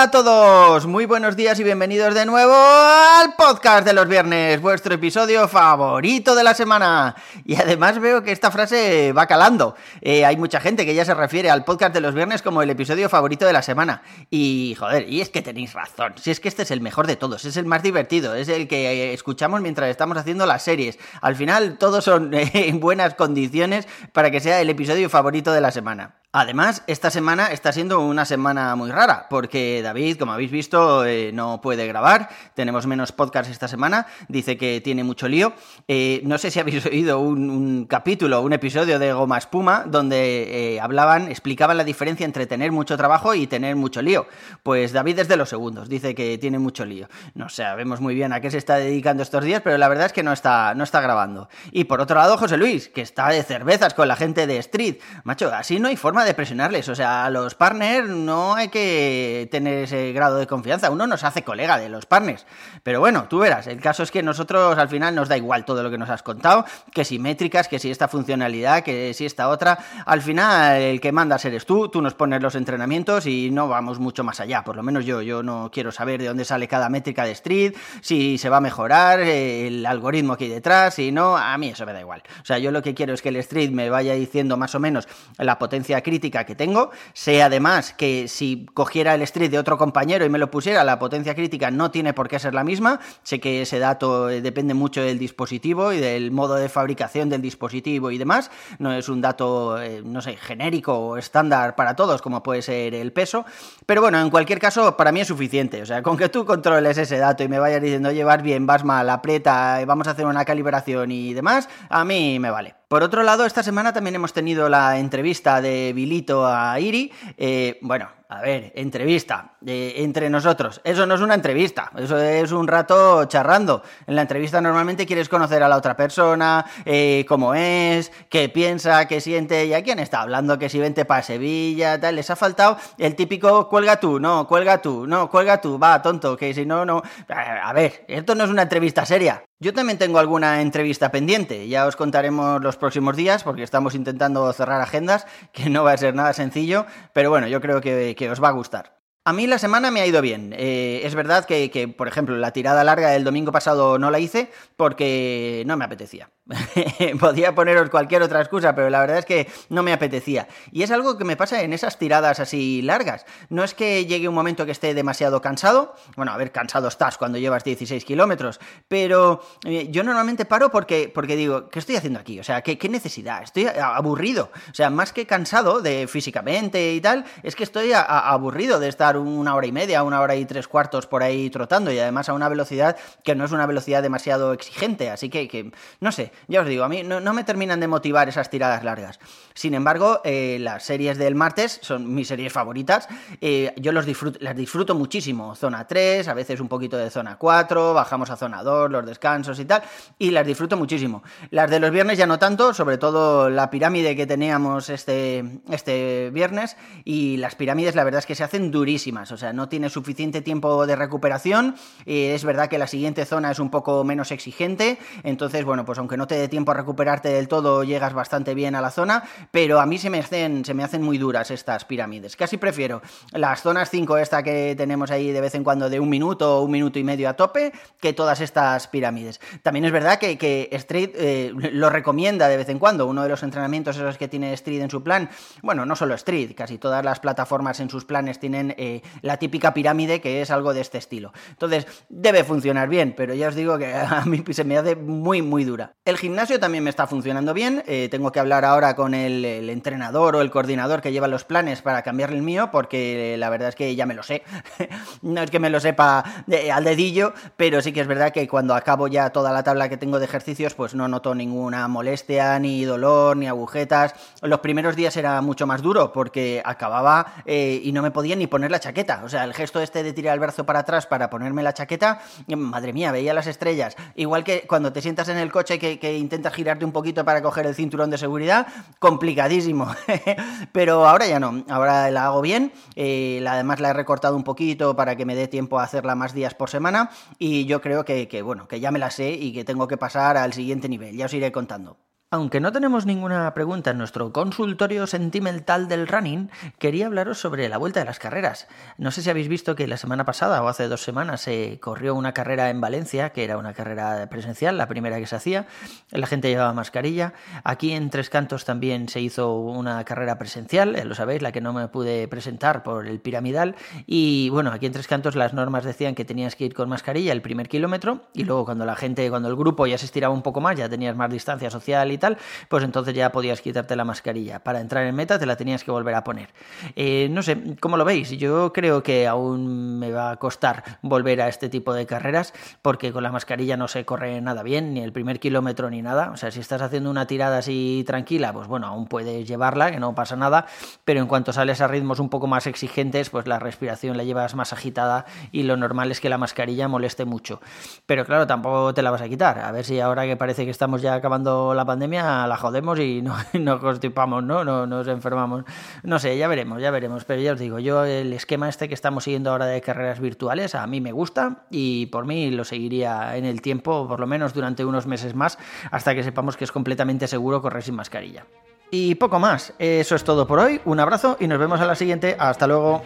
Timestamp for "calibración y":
110.44-111.34